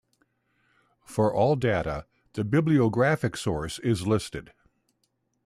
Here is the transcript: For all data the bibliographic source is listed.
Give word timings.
For 1.05 1.31
all 1.31 1.55
data 1.55 2.07
the 2.33 2.43
bibliographic 2.43 3.37
source 3.37 3.77
is 3.77 4.07
listed. 4.07 4.51